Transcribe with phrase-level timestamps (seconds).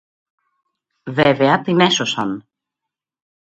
[1.05, 2.45] Βέβαια την έσωσαν